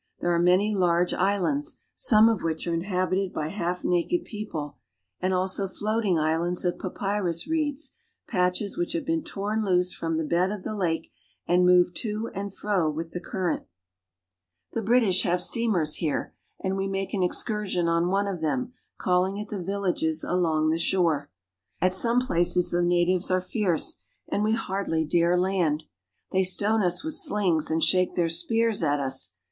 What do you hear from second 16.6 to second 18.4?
we make an excur sion on one